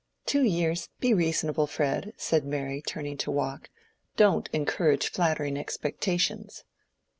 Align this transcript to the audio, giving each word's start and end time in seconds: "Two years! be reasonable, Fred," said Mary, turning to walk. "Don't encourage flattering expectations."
"Two 0.25 0.41
years! 0.41 0.89
be 0.99 1.13
reasonable, 1.13 1.67
Fred," 1.67 2.13
said 2.17 2.43
Mary, 2.43 2.81
turning 2.81 3.17
to 3.17 3.29
walk. 3.29 3.69
"Don't 4.17 4.49
encourage 4.51 5.11
flattering 5.11 5.57
expectations." 5.57 6.63